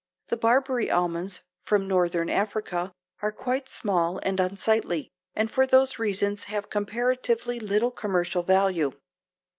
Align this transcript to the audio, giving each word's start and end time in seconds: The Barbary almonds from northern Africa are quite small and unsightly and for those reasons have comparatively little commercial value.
The 0.29 0.37
Barbary 0.37 0.89
almonds 0.89 1.41
from 1.61 1.87
northern 1.87 2.27
Africa 2.27 2.91
are 3.21 3.31
quite 3.31 3.69
small 3.69 4.17
and 4.23 4.39
unsightly 4.39 5.11
and 5.35 5.51
for 5.51 5.67
those 5.67 5.99
reasons 5.99 6.45
have 6.45 6.71
comparatively 6.71 7.59
little 7.59 7.91
commercial 7.91 8.41
value. 8.41 8.93